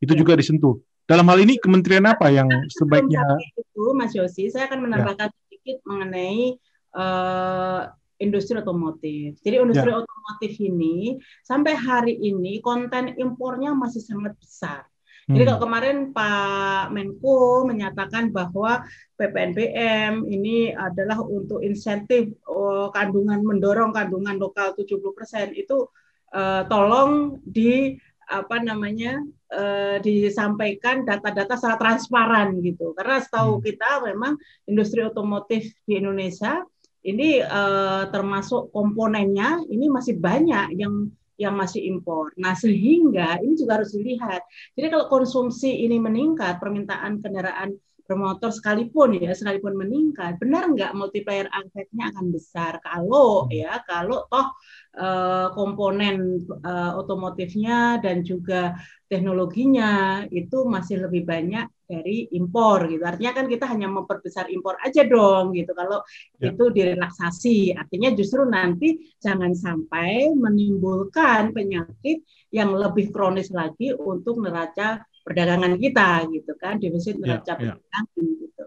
[0.00, 0.18] itu ya.
[0.20, 0.80] juga disentuh.
[1.04, 3.24] Dalam hal ini kementerian apa yang sebaiknya?
[3.56, 5.36] Itu Mas Yosi, saya akan menambahkan ya.
[5.48, 6.56] sedikit mengenai
[6.96, 9.40] uh, industri otomotif.
[9.40, 10.04] Jadi industri ya.
[10.04, 14.84] otomotif ini sampai hari ini konten impornya masih sangat besar.
[15.26, 15.34] Hmm.
[15.38, 18.84] Jadi kalau kemarin Pak Menko menyatakan bahwa
[19.16, 25.88] PPNBM ini adalah untuk insentif oh, kandungan mendorong kandungan lokal 70% itu
[26.36, 27.96] uh, tolong di
[28.30, 29.18] apa namanya
[29.50, 32.94] uh, disampaikan data-data secara transparan gitu.
[32.94, 33.64] Karena setahu hmm.
[33.66, 34.38] kita memang
[34.70, 36.62] industri otomotif di Indonesia
[37.00, 41.08] ini uh, termasuk komponennya ini masih banyak yang
[41.40, 42.36] yang masih impor.
[42.36, 44.44] Nah, sehingga ini juga harus dilihat.
[44.76, 51.46] Jadi kalau konsumsi ini meningkat, permintaan kendaraan bermotor sekalipun ya, sekalipun meningkat, benar nggak multiplier
[51.46, 54.50] efeknya akan besar kalau ya, kalau toh
[54.98, 58.74] uh, komponen uh, otomotifnya dan juga
[59.06, 63.02] teknologinya itu masih lebih banyak dari impor gitu.
[63.02, 65.74] Artinya kan kita hanya memperbesar impor aja dong gitu.
[65.74, 66.06] Kalau
[66.38, 66.54] ya.
[66.54, 72.22] itu direlaksasi, artinya justru nanti jangan sampai menimbulkan penyakit
[72.54, 78.04] yang lebih kronis lagi untuk neraca perdagangan kita gitu kan, defisit ya, neraca ya, perdagangan
[78.14, 78.22] ya.
[78.46, 78.64] gitu.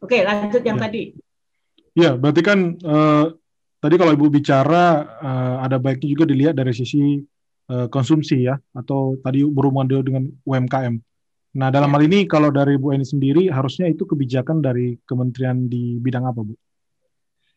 [0.00, 0.84] Oke, lanjut yang ya.
[0.88, 1.02] tadi.
[1.92, 3.36] Ya, berarti kan uh,
[3.84, 7.20] tadi kalau Ibu bicara uh, ada baiknya juga dilihat dari sisi
[7.68, 11.11] uh, konsumsi ya atau tadi berhubungan dengan UMKM.
[11.52, 11.94] Nah, dalam ya.
[12.00, 16.40] hal ini kalau dari Bu Eni sendiri harusnya itu kebijakan dari kementerian di bidang apa,
[16.40, 16.56] Bu?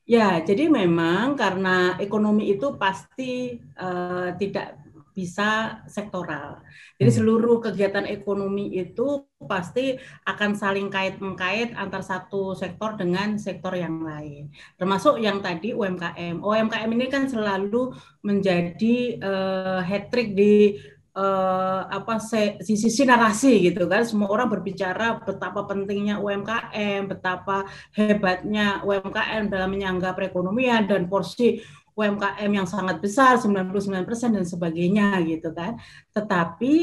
[0.05, 6.59] Ya, jadi memang karena ekonomi itu pasti uh, tidak bisa sektoral.
[6.99, 7.19] Jadi hmm.
[7.23, 9.95] seluruh kegiatan ekonomi itu pasti
[10.27, 14.51] akan saling kait mengkait antar satu sektor dengan sektor yang lain.
[14.75, 16.43] Termasuk yang tadi UMKM.
[16.43, 17.95] UMKM ini kan selalu
[18.27, 20.75] menjadi uh, hat trick di
[21.15, 24.03] uh, apa sisi sisi narasi gitu kan.
[24.03, 31.63] Semua orang berbicara betapa pentingnya UMKM betapa hebatnya UMKM dalam menyangga perekonomian dan porsi
[31.95, 34.03] UMKM yang sangat besar 99%
[34.35, 35.79] dan sebagainya gitu kan.
[36.11, 36.73] Tetapi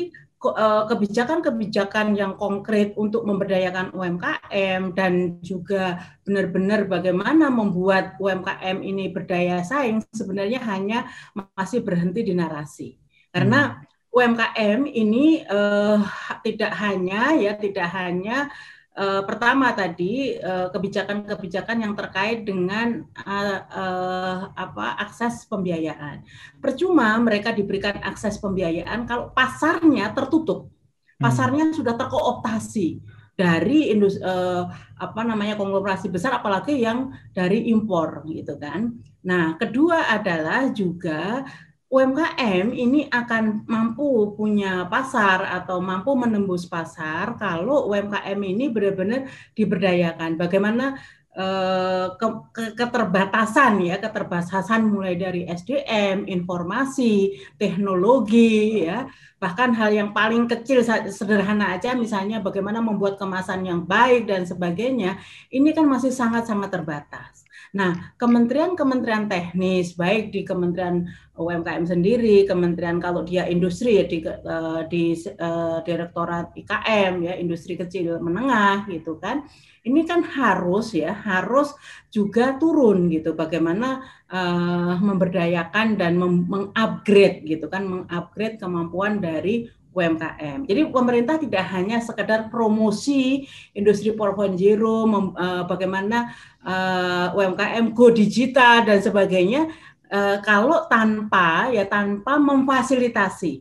[0.43, 9.61] eh, kebijakan-kebijakan yang konkret untuk memberdayakan UMKM dan juga benar-benar bagaimana membuat UMKM ini berdaya
[9.61, 12.97] saing sebenarnya hanya masih berhenti di narasi.
[13.29, 16.05] Karena hmm UMKM ini uh,
[16.45, 18.53] tidak hanya ya tidak hanya
[18.93, 26.29] uh, pertama tadi kebijakan kebijakan-kebijakan yang terkait dengan uh, uh, apa akses pembiayaan.
[26.61, 30.69] Percuma mereka diberikan akses pembiayaan kalau pasarnya tertutup.
[30.69, 31.23] Hmm.
[31.25, 31.77] Pasarnya hmm.
[31.81, 33.01] sudah terkooptasi
[33.33, 34.69] dari industri uh,
[35.01, 38.93] apa namanya konglomerasi besar apalagi yang dari impor gitu kan.
[39.25, 41.47] Nah, kedua adalah juga
[41.93, 50.41] UMKM ini akan mampu punya pasar atau mampu menembus pasar kalau UMKM ini benar-benar diberdayakan.
[50.41, 50.97] Bagaimana
[51.37, 52.27] eh, ke,
[52.57, 59.05] ke, keterbatasan ya keterbatasan mulai dari SDM, informasi, teknologi ya
[59.37, 65.19] bahkan hal yang paling kecil sederhana aja misalnya bagaimana membuat kemasan yang baik dan sebagainya
[65.53, 67.42] ini kan masih sangat-sangat terbatas.
[67.73, 74.83] Nah, kementerian-kementerian teknis baik di Kementerian UMKM sendiri, kementerian kalau dia industri ya di eh,
[74.93, 79.49] di uh, Direktorat IKM ya, industri kecil menengah gitu kan.
[79.89, 81.73] Ini kan harus ya, harus
[82.13, 90.65] juga turun gitu bagaimana uh, memberdayakan dan mengupgrade gitu kan, mengupgrade kemampuan dari UMKM.
[90.65, 93.45] Jadi pemerintah tidak hanya sekedar promosi
[93.77, 96.33] industri 4.0, uh, bagaimana
[96.65, 99.69] uh, UMKM go digital dan sebagainya,
[100.09, 103.61] uh, kalau tanpa ya tanpa memfasilitasi,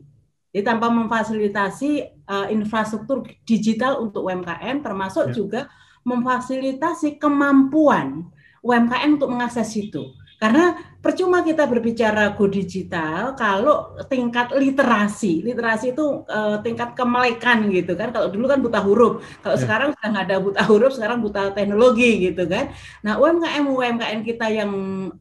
[0.52, 1.90] jadi tanpa memfasilitasi
[2.28, 5.34] uh, infrastruktur digital untuk UMKM, termasuk ya.
[5.36, 5.60] juga
[6.02, 8.26] memfasilitasi kemampuan
[8.64, 10.12] UMKM untuk mengakses itu.
[10.42, 17.94] Karena percuma kita berbicara go digital kalau tingkat literasi, literasi itu uh, tingkat kemelekan gitu
[17.94, 18.10] kan.
[18.10, 19.62] Kalau dulu kan buta huruf, kalau yeah.
[19.62, 22.74] sekarang sudah nggak ada buta huruf, sekarang buta teknologi gitu kan.
[23.06, 24.72] Nah UMKM UMKM kita yang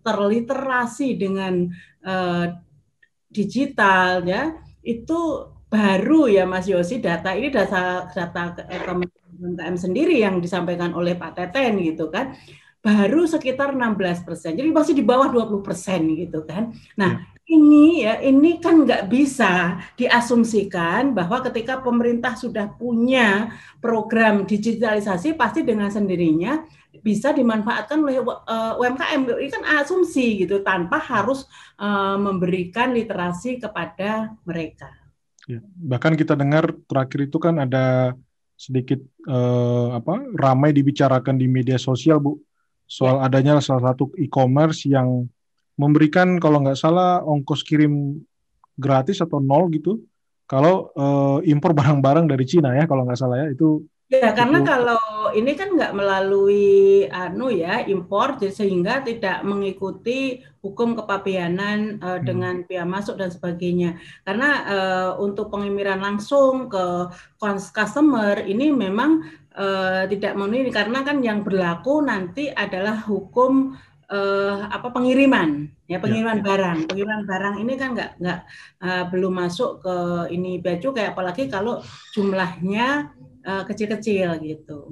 [0.02, 1.70] terliterasi dengan
[2.02, 2.58] uh,
[3.30, 8.58] digital ya itu baru ya Mas Yosi data ini data data
[9.42, 12.34] Kementerian sendiri yang disampaikan oleh Pak Teten gitu kan
[12.82, 14.58] baru sekitar 16 persen.
[14.58, 16.74] Jadi masih di bawah 20 persen gitu kan.
[16.98, 17.54] Nah ya.
[17.54, 25.62] ini ya ini kan nggak bisa diasumsikan bahwa ketika pemerintah sudah punya program digitalisasi pasti
[25.62, 26.66] dengan sendirinya
[27.06, 29.22] bisa dimanfaatkan oleh uh, eh, UMKM.
[29.30, 31.46] Ini kan asumsi gitu tanpa harus
[31.78, 34.90] uh, memberikan literasi kepada mereka.
[35.50, 38.14] Ya, bahkan kita dengar terakhir itu kan ada
[38.58, 42.38] sedikit uh, apa ramai dibicarakan di media sosial Bu
[42.92, 43.32] soal ya.
[43.32, 45.32] adanya salah satu e-commerce yang
[45.80, 48.20] memberikan kalau nggak salah ongkos kirim
[48.76, 50.04] gratis atau nol gitu
[50.44, 54.68] kalau uh, impor barang-barang dari Cina ya kalau nggak salah ya itu Ya, karena itu.
[54.68, 55.00] kalau
[55.32, 62.28] ini kan nggak melalui anu ya impor, sehingga tidak mengikuti hukum kepabeanan uh, hmm.
[62.28, 63.96] dengan biaya masuk dan sebagainya.
[64.28, 67.08] Karena uh, untuk pengiriman langsung ke
[67.72, 69.24] customer ini memang
[69.56, 73.76] uh, tidak memenuhi karena kan yang berlaku nanti adalah hukum
[74.12, 78.40] uh, apa pengiriman ya, ya pengiriman ya, barang pengiriman barang ini kan nggak nggak
[78.84, 79.96] uh, belum masuk ke
[80.36, 81.80] ini baju kayak apalagi kalau
[82.16, 83.12] jumlahnya
[83.48, 84.92] uh, kecil-kecil gitu.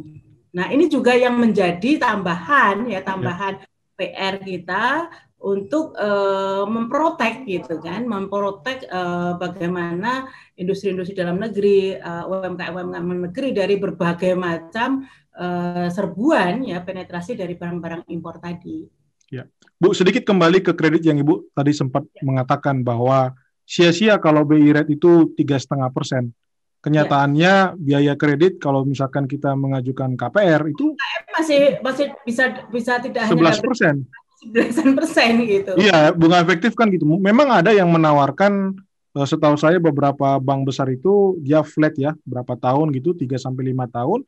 [0.56, 3.67] Nah ini juga yang menjadi tambahan ya tambahan ya.
[4.00, 10.28] PR kita untuk uh, memprotek gitu kan, memprotek uh, bagaimana
[10.60, 15.08] industri-industri dalam negeri, uh, UMKM UMKM negeri dari berbagai macam
[15.39, 18.84] uh, serbuan ya penetrasi dari barang-barang impor tadi.
[19.32, 19.47] Ya,
[19.80, 22.25] Bu sedikit kembali ke kredit yang Ibu tadi sempat ya.
[22.25, 23.32] mengatakan bahwa
[23.63, 26.36] sia-sia kalau BI rate itu tiga setengah persen.
[26.80, 27.75] Kenyataannya ya.
[27.75, 30.95] biaya kredit kalau misalkan kita mengajukan KPR itu
[31.32, 33.95] masih masih bisa bisa tidak 11 persen.
[34.39, 35.75] Belasan persen gitu.
[35.75, 37.04] Iya, bunga efektif kan gitu.
[37.04, 38.78] Memang ada yang menawarkan
[39.19, 43.75] eh, setahu saya beberapa bank besar itu dia flat ya, berapa tahun gitu, 3 sampai
[43.75, 44.19] 5 tahun,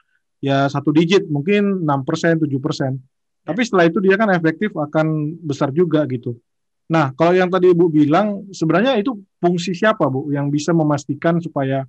[0.44, 3.00] ya satu digit, mungkin 6 persen, 7 persen.
[3.42, 6.38] Tapi setelah itu dia kan efektif akan besar juga gitu.
[6.92, 11.88] Nah, kalau yang tadi Ibu bilang, sebenarnya itu fungsi siapa Bu yang bisa memastikan supaya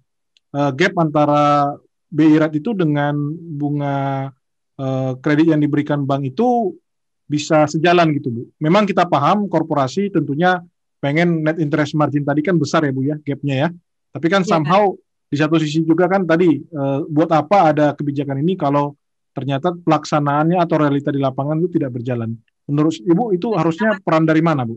[0.55, 1.75] uh, gap antara
[2.07, 4.31] BI rate itu dengan bunga
[4.79, 6.77] uh, kredit yang diberikan bank itu
[7.27, 8.43] bisa sejalan gitu Bu.
[8.61, 10.61] Memang kita paham korporasi tentunya
[11.03, 13.69] pengen net interest margin tadi kan besar ya Bu ya gapnya ya.
[14.13, 14.57] Tapi kan ya.
[14.57, 14.93] somehow
[15.33, 18.93] di satu sisi juga kan tadi uh, buat apa ada kebijakan ini kalau
[19.33, 22.37] ternyata pelaksanaannya atau realita di lapangan itu tidak berjalan.
[22.69, 24.77] Menurut Ibu itu harusnya peran dari mana Bu?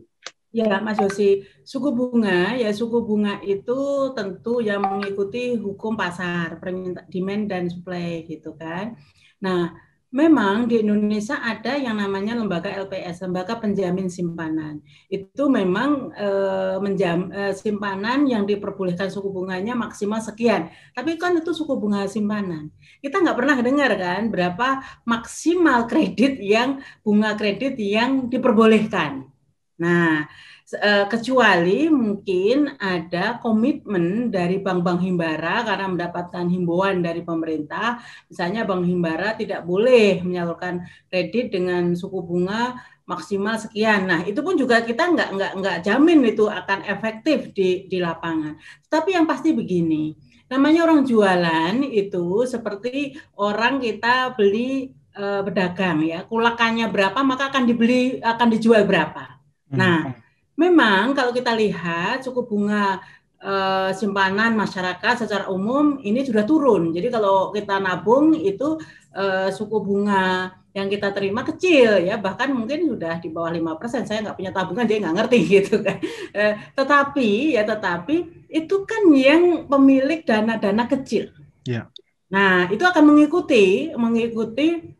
[0.55, 3.75] Ya, Mas Yosi, suku bunga ya suku bunga itu
[4.15, 8.95] tentu yang mengikuti hukum pasar, permintaan demand dan supply gitu kan.
[9.43, 9.75] Nah,
[10.15, 14.79] memang di Indonesia ada yang namanya lembaga LPS, lembaga penjamin simpanan.
[15.11, 16.29] Itu memang e,
[16.79, 20.71] menjam e, simpanan yang diperbolehkan suku bunganya maksimal sekian.
[20.95, 22.71] Tapi kan itu suku bunga simpanan.
[23.03, 24.67] Kita nggak pernah dengar kan berapa
[25.03, 29.27] maksimal kredit yang bunga kredit yang diperbolehkan.
[29.75, 30.23] Nah,
[30.65, 38.81] Eh, kecuali mungkin ada komitmen dari bank-bank himbara karena mendapatkan himbauan dari pemerintah, misalnya bank
[38.81, 44.09] himbara tidak boleh menyalurkan kredit dengan suku bunga maksimal sekian.
[44.09, 48.57] Nah, itu pun juga kita nggak nggak nggak jamin itu akan efektif di di lapangan.
[48.89, 50.17] Tapi yang pasti begini,
[50.49, 56.25] namanya orang jualan itu seperti orang kita beli uh, pedagang ya.
[56.25, 59.37] Kulakannya berapa maka akan dibeli akan dijual berapa.
[59.69, 59.77] Hmm.
[59.77, 60.24] Nah,
[60.55, 62.99] memang kalau kita lihat suku bunga
[63.43, 66.95] uh, simpanan masyarakat secara umum ini sudah turun.
[66.95, 68.79] Jadi kalau kita nabung itu
[69.13, 72.19] uh, suku bunga yang kita terima kecil ya.
[72.19, 74.03] Bahkan mungkin sudah di bawah lima persen.
[74.03, 75.97] Saya nggak punya tabungan jadi nggak ngerti gitu kan.
[76.35, 81.31] Eh, tetapi ya tetapi itu kan yang pemilik dana-dana kecil.
[81.65, 81.89] Ya.
[82.29, 84.93] nah itu akan mengikuti mengikuti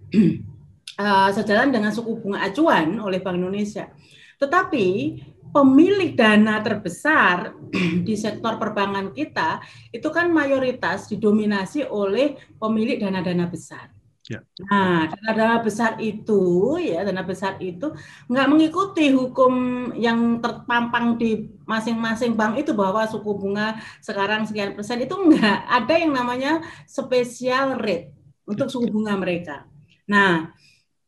[0.97, 3.93] uh, sejalan dengan suku bunga acuan oleh Bank Indonesia.
[4.41, 4.88] Tetapi
[5.56, 7.56] pemilik dana terbesar
[8.08, 9.64] di sektor perbankan kita
[9.95, 13.95] itu kan mayoritas didominasi oleh pemilik dana-dana besar
[14.26, 14.41] Ya.
[14.58, 17.93] Nah, dana besar itu ya dana besar itu
[18.26, 19.53] nggak mengikuti hukum
[19.93, 25.93] yang terpampang di masing-masing bank itu bahwa suku bunga sekarang sekian persen itu nggak ada
[25.93, 26.58] yang namanya
[26.89, 28.18] special rate
[28.49, 29.70] untuk suku bunga mereka.
[30.10, 30.58] Nah,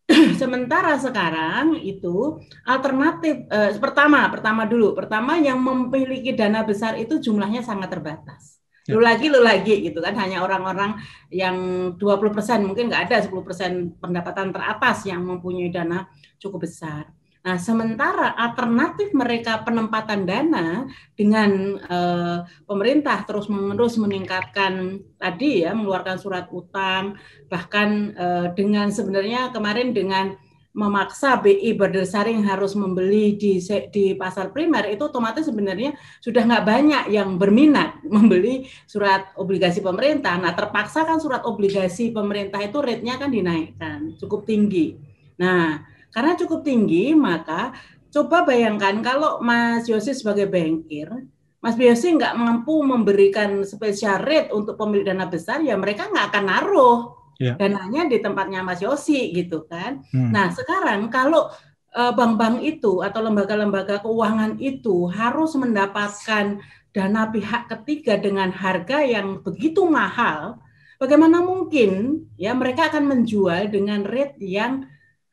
[0.42, 7.60] sementara sekarang itu alternatif eh, pertama pertama dulu pertama yang memiliki dana besar itu jumlahnya
[7.60, 8.96] sangat terbatas Ya.
[8.96, 10.96] lu lagi lu lagi gitu kan hanya orang-orang
[11.28, 11.56] yang
[12.00, 16.08] 20% mungkin nggak ada 10% pendapatan teratas yang mempunyai dana
[16.40, 17.12] cukup besar.
[17.48, 20.84] Nah, sementara alternatif mereka penempatan dana
[21.16, 22.38] dengan eh,
[22.68, 27.16] pemerintah terus-menerus meningkatkan tadi ya mengeluarkan surat utang
[27.48, 30.36] bahkan eh, dengan sebenarnya kemarin dengan
[30.76, 33.64] memaksa BI berdasarkan harus membeli di
[33.96, 40.36] di pasar primer itu otomatis sebenarnya sudah nggak banyak yang berminat membeli surat obligasi pemerintah.
[40.36, 45.00] Nah terpaksa kan surat obligasi pemerintah itu rate-nya kan dinaikkan cukup tinggi.
[45.40, 47.76] Nah karena cukup tinggi maka
[48.12, 51.12] coba bayangkan kalau Mas Yosi sebagai bankir
[51.58, 56.46] Mas Yosi nggak mampu memberikan spesial rate untuk pemilik dana besar, ya mereka nggak akan
[56.46, 57.00] naruh
[57.42, 57.58] yeah.
[57.58, 60.06] dananya di tempatnya Mas Yosi gitu kan.
[60.14, 60.30] Hmm.
[60.30, 61.50] Nah sekarang kalau
[61.98, 66.62] eh, bank-bank itu atau lembaga-lembaga keuangan itu harus mendapatkan
[66.94, 70.62] dana pihak ketiga dengan harga yang begitu mahal,
[71.02, 74.86] bagaimana mungkin ya mereka akan menjual dengan rate yang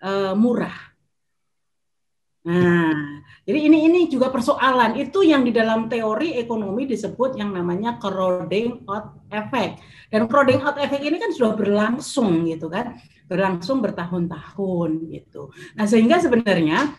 [0.05, 0.77] uh, murah?
[2.45, 7.97] Nah, jadi ini ini juga persoalan itu yang di dalam teori ekonomi disebut yang namanya
[7.97, 9.81] crowding out effect.
[10.13, 15.49] Dan crowding out effect ini kan sudah berlangsung gitu kan, berlangsung bertahun-tahun gitu.
[15.73, 16.93] Nah sehingga sebenarnya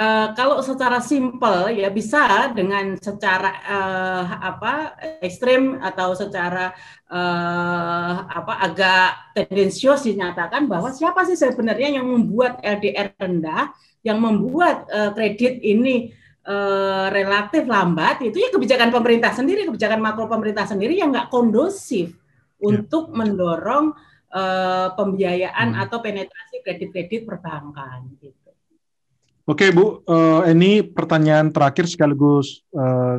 [0.00, 6.72] Uh, kalau secara simpel ya bisa dengan secara uh, apa ekstrim atau secara
[7.12, 14.88] uh, apa agak tendensius dinyatakan bahwa siapa sih sebenarnya yang membuat LDR rendah yang membuat
[14.88, 16.16] uh, kredit ini
[16.48, 22.08] uh, relatif lambat itu ya kebijakan pemerintah sendiri, kebijakan makro pemerintah sendiri yang nggak kondusif
[22.08, 22.72] ya.
[22.72, 23.92] untuk mendorong
[24.32, 25.82] uh, pembiayaan hmm.
[25.86, 28.08] atau penetrasi kredit-kredit perbankan.
[28.16, 28.49] Gitu.
[29.50, 33.18] Oke Bu, uh, ini pertanyaan terakhir sekaligus uh,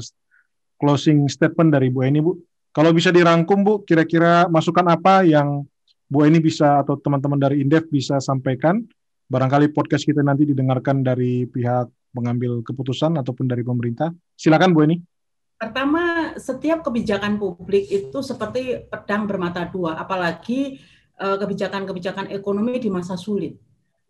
[0.80, 2.40] closing statement dari Bu Eni Bu.
[2.72, 5.68] Kalau bisa dirangkum Bu, kira-kira masukan apa yang
[6.08, 8.80] Bu Eni bisa atau teman-teman dari Indef bisa sampaikan
[9.28, 14.16] barangkali podcast kita nanti didengarkan dari pihak pengambil keputusan ataupun dari pemerintah.
[14.40, 15.04] Silakan Bu Eni.
[15.60, 20.80] Pertama, setiap kebijakan publik itu seperti pedang bermata dua, apalagi
[21.20, 23.60] eh, kebijakan-kebijakan ekonomi di masa sulit.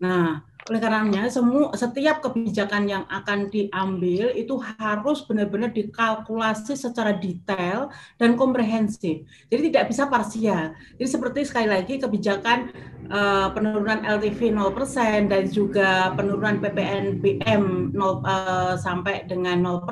[0.01, 7.89] Nah, oleh karenanya semua setiap kebijakan yang akan diambil itu harus benar-benar dikalkulasi secara detail
[8.17, 9.25] dan komprehensif.
[9.49, 10.73] Jadi tidak bisa parsial.
[10.97, 12.73] Jadi seperti sekali lagi kebijakan
[13.09, 19.85] uh, penurunan LTV 0% dan juga penurunan PPNBM 0 uh, sampai dengan 0%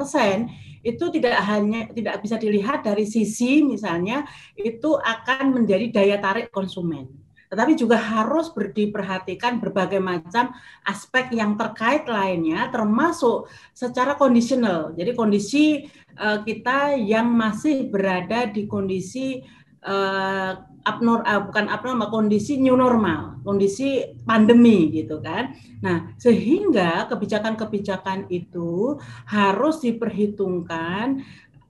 [0.79, 4.23] itu tidak hanya tidak bisa dilihat dari sisi misalnya
[4.55, 10.53] itu akan menjadi daya tarik konsumen tetapi juga harus diperhatikan berbagai macam
[10.85, 14.93] aspek yang terkait lainnya, termasuk secara kondisional.
[14.93, 15.89] Jadi kondisi
[16.21, 19.41] uh, kita yang masih berada di kondisi
[19.81, 20.53] uh,
[20.85, 28.99] abnor uh, bukan abnormal kondisi new normal kondisi pandemi gitu kan nah sehingga kebijakan-kebijakan itu
[29.27, 31.23] harus diperhitungkan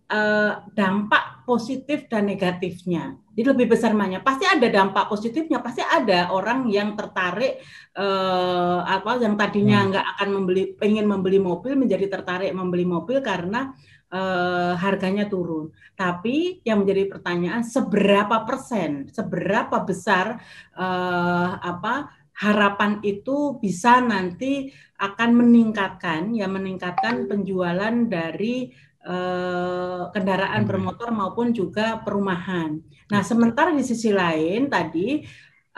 [0.09, 4.19] uh, dampak positif dan negatifnya jadi lebih besar mana?
[4.19, 7.63] Pasti ada dampak positifnya, pasti ada orang yang tertarik
[7.95, 9.87] eh, apa yang tadinya hmm.
[9.95, 13.71] nggak akan membeli, pengen membeli mobil menjadi tertarik membeli mobil karena
[14.11, 15.71] eh, harganya turun.
[15.95, 20.43] Tapi yang menjadi pertanyaan seberapa persen, seberapa besar
[20.75, 22.11] eh, apa
[22.43, 24.67] harapan itu bisa nanti
[24.99, 28.67] akan meningkatkan ya meningkatkan penjualan dari
[29.05, 30.69] eh, kendaraan hmm.
[30.69, 32.79] bermotor maupun juga perumahan.
[33.09, 35.23] Nah, sementara di sisi lain tadi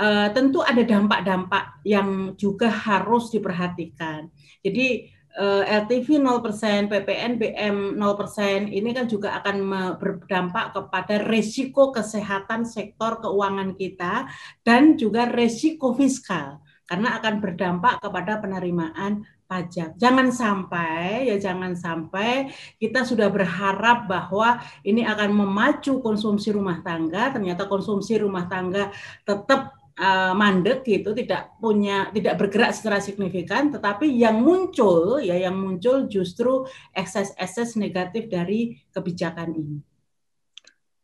[0.01, 4.27] uh, tentu ada dampak-dampak yang juga harus diperhatikan.
[4.65, 5.09] Jadi
[5.39, 9.57] uh, LTV 0%, PPNBM 0%, ini kan juga akan
[9.95, 14.27] berdampak kepada resiko kesehatan sektor keuangan kita
[14.65, 16.59] dan juga resiko fiskal
[16.89, 19.99] karena akan berdampak kepada penerimaan pajak.
[19.99, 22.47] Jangan sampai ya jangan sampai
[22.79, 28.95] kita sudah berharap bahwa ini akan memacu konsumsi rumah tangga, ternyata konsumsi rumah tangga
[29.27, 35.59] tetap uh, mandek gitu, tidak punya tidak bergerak secara signifikan, tetapi yang muncul ya yang
[35.59, 36.63] muncul justru
[36.95, 39.77] ekses-ekses negatif dari kebijakan ini.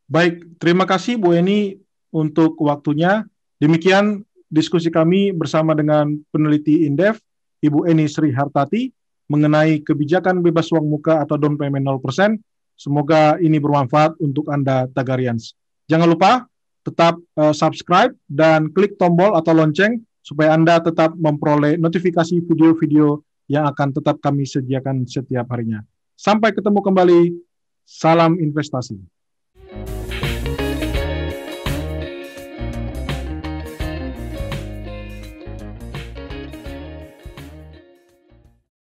[0.07, 1.83] Baik, terima kasih Bu Eni
[2.15, 3.27] untuk waktunya.
[3.59, 7.19] Demikian diskusi kami bersama dengan peneliti Indef
[7.61, 8.91] Ibu Eni Sri Hartati
[9.27, 12.39] mengenai kebijakan bebas uang muka atau down payment 0%.
[12.77, 15.57] Semoga ini bermanfaat untuk Anda Tagarians.
[15.89, 16.45] Jangan lupa
[16.85, 23.67] tetap uh, subscribe dan klik tombol atau lonceng supaya Anda tetap memperoleh notifikasi video-video yang
[23.67, 25.81] akan tetap kami sediakan setiap harinya.
[26.15, 27.21] Sampai ketemu kembali.
[27.87, 28.99] Salam investasi.